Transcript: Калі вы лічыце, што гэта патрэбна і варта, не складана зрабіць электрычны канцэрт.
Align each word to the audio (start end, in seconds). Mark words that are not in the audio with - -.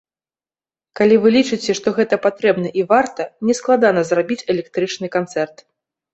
Калі 0.99 1.15
вы 1.25 1.29
лічыце, 1.35 1.75
што 1.79 1.87
гэта 1.99 2.19
патрэбна 2.25 2.67
і 2.81 2.87
варта, 2.93 3.29
не 3.51 3.59
складана 3.61 4.01
зрабіць 4.09 4.41
электрычны 4.57 5.07
канцэрт. 5.19 5.57